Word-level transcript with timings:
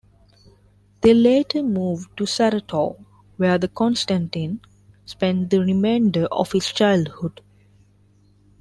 They 1.01 1.13
later 1.13 1.61
moved 1.61 2.17
to 2.17 2.23
Saratov, 2.25 2.97
where 3.37 3.59
Konstantin 3.59 4.59
spent 5.05 5.51
the 5.51 5.59
remainder 5.59 6.25
of 6.31 6.53
his 6.53 6.71
childhood. 6.73 7.39